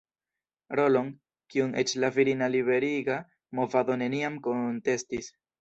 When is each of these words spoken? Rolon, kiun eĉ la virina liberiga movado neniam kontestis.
Rolon, 0.79 1.11
kiun 1.55 1.75
eĉ 1.83 1.93
la 2.05 2.11
virina 2.17 2.49
liberiga 2.55 3.21
movado 3.61 4.01
neniam 4.05 4.45
kontestis. 4.49 5.35